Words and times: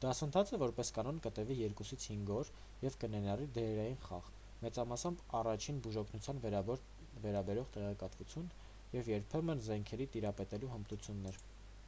դասընթացը 0.00 0.58
որպես 0.62 0.88
կանոն 0.96 1.20
կտևի 1.26 1.54
2-5 1.76 2.32
օր 2.40 2.48
և 2.86 2.96
կներառի 3.04 3.46
դերային 3.58 3.96
խաղ 4.02 4.26
մեծամասամբ 4.64 5.22
առաջին 5.40 5.78
բուժօգնությանը 5.86 6.44
վերաբերող 7.22 7.70
տեղեկատվություն 7.78 8.50
և 8.98 9.08
երբեմն 9.14 9.64
զենքերի 9.70 10.08
տիրապետելու 10.18 10.74
հմտություններ 10.76 11.40